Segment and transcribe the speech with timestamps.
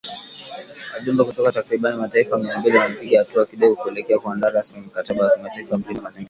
[0.93, 5.33] Wajumbe kutoka takribani mataifa mia mbili wamepiga hatua kidogo kuelekea kuandaa rasimu ya mkataba wa
[5.37, 6.19] kimataifa wa kulinda mazingira